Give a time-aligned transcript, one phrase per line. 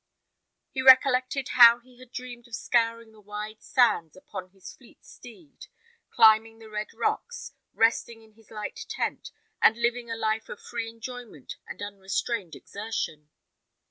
[0.71, 5.67] He recollected how he had dreamed of scouring the wide sands upon his fleet steed,
[6.09, 9.29] climbing the red rocks, resting in his light tent,
[9.61, 13.29] and living a life of free enjoyment and unrestrained exertion.